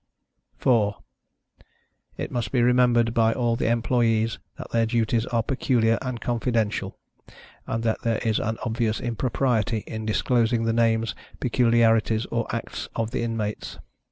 4. 0.57 0.97
It 2.17 2.31
must 2.31 2.51
be 2.51 2.63
remembered 2.63 3.13
by 3.13 3.33
all 3.33 3.55
the 3.55 3.69
employees, 3.69 4.39
that 4.57 4.71
their 4.71 4.87
duties 4.87 5.27
are 5.27 5.43
peculiar 5.43 5.99
and 6.01 6.19
confidential, 6.19 6.97
and 7.67 7.83
that 7.83 8.01
there 8.01 8.17
is 8.25 8.39
an 8.39 8.57
obvious 8.65 8.99
impropriety 8.99 9.83
in 9.85 10.07
disclosing 10.07 10.63
the 10.63 10.73
names, 10.73 11.13
peculiarities, 11.39 12.25
or 12.31 12.47
acts 12.49 12.89
of 12.95 13.11
the 13.11 13.21
inmates. 13.21 13.77